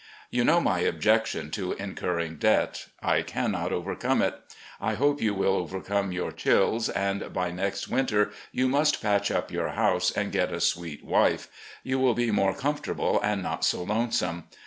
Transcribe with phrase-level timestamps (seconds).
[0.31, 2.87] You know my objection to incurring debt.
[3.03, 4.33] I cannot overcome it....
[4.81, 9.51] I hope you will overcome your chills, and by next winter you must patch up
[9.51, 11.49] your house, and get a sweet wife.
[11.83, 14.45] You will be more comfortable, and not so lonesome.